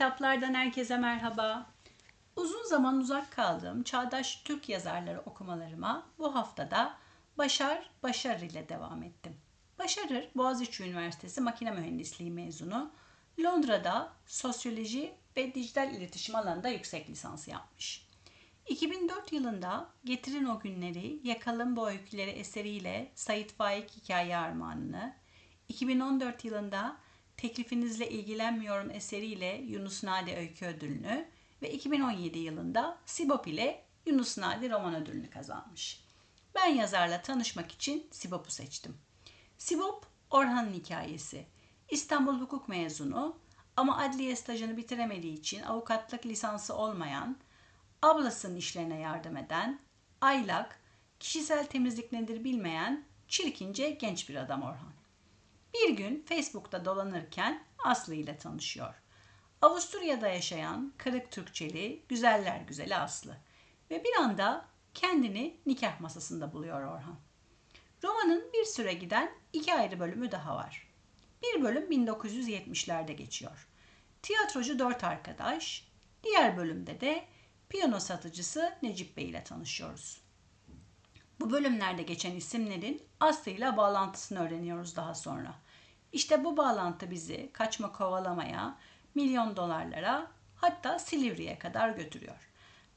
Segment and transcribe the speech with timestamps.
[0.00, 1.66] Kitaplardan herkese merhaba.
[2.36, 6.96] Uzun zaman uzak kaldığım çağdaş Türk yazarları okumalarıma bu haftada
[7.38, 9.36] Başar Başar ile devam ettim.
[9.78, 12.90] Başarır Boğaziçi Üniversitesi Makine Mühendisliği mezunu.
[13.40, 18.06] Londra'da sosyoloji ve dijital iletişim alanında yüksek lisans yapmış.
[18.68, 25.14] 2004 yılında Getirin O Günleri, Yakalım Bu Öyküleri eseriyle Sait Faik Hikaye Armağanını,
[25.68, 26.96] 2014 yılında
[27.40, 31.28] Teklifinizle ilgilenmiyorum eseriyle Yunus Nadi Öykü Ödülünü
[31.62, 36.04] ve 2017 yılında Sibop ile Yunus Nadi Roman Ödülünü kazanmış.
[36.54, 38.96] Ben yazarla tanışmak için Sibop'u seçtim.
[39.58, 41.46] Sibop, Orhan'ın hikayesi.
[41.90, 43.38] İstanbul Hukuk mezunu
[43.76, 47.36] ama adliye stajını bitiremediği için avukatlık lisansı olmayan,
[48.02, 49.80] ablasının işlerine yardım eden,
[50.20, 50.80] aylak,
[51.20, 54.99] kişisel temizlik nedir bilmeyen, çirkince genç bir adam Orhan.
[56.00, 58.94] Gün Facebook'ta dolanırken Aslı ile tanışıyor.
[59.62, 63.36] Avusturya'da yaşayan kırık Türkçeli, güzeller güzeli Aslı.
[63.90, 67.16] Ve bir anda kendini nikah masasında buluyor Orhan.
[68.04, 70.88] Romanın bir süre giden iki ayrı bölümü daha var.
[71.42, 73.68] Bir bölüm 1970'lerde geçiyor.
[74.22, 75.88] Tiyatrocu dört arkadaş,
[76.24, 77.24] diğer bölümde de
[77.68, 80.20] piyano satıcısı Necip Bey ile tanışıyoruz.
[81.40, 85.54] Bu bölümlerde geçen isimlerin Aslı ile bağlantısını öğreniyoruz daha sonra.
[86.12, 88.76] İşte bu bağlantı bizi kaçma kovalamaya,
[89.14, 92.50] milyon dolarlara hatta Silivri'ye kadar götürüyor.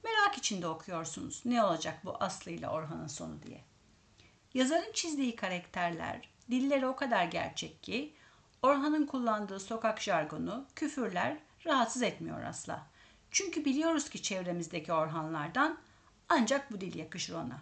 [0.03, 3.64] Merak içinde okuyorsunuz ne olacak bu Aslı ile Orhan'ın sonu diye.
[4.53, 8.14] Yazarın çizdiği karakterler, dilleri o kadar gerçek ki
[8.61, 12.88] Orhan'ın kullandığı sokak jargonu, küfürler rahatsız etmiyor asla.
[13.31, 15.77] Çünkü biliyoruz ki çevremizdeki Orhanlardan
[16.30, 17.61] ancak bu dil yakışır ona.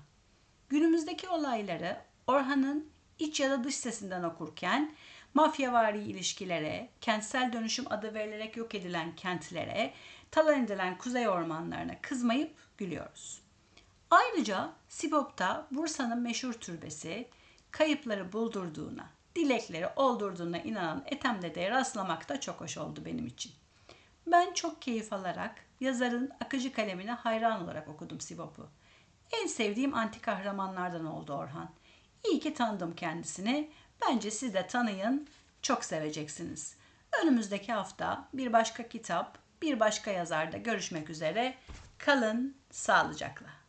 [0.69, 2.90] Günümüzdeki olayları Orhan'ın
[3.21, 4.95] iç ya da dış sesinden okurken
[5.33, 9.93] mafyavari ilişkilere, kentsel dönüşüm adı verilerek yok edilen kentlere,
[10.31, 13.41] talan edilen kuzey ormanlarına kızmayıp gülüyoruz.
[14.11, 17.27] Ayrıca Sibop'ta Bursa'nın meşhur türbesi,
[17.71, 23.51] kayıpları buldurduğuna, dilekleri oldurduğuna inanan Ethem Dede'ye rastlamak da çok hoş oldu benim için.
[24.27, 28.69] Ben çok keyif alarak yazarın akıcı kalemine hayran olarak okudum Sibop'u.
[29.31, 31.69] En sevdiğim anti kahramanlardan oldu Orhan.
[32.25, 33.69] İyi ki tanıdım kendisini.
[34.01, 35.27] Bence siz de tanıyın,
[35.61, 36.75] çok seveceksiniz.
[37.23, 41.55] Önümüzdeki hafta bir başka kitap, bir başka yazarda görüşmek üzere.
[41.97, 43.60] Kalın sağlıcakla.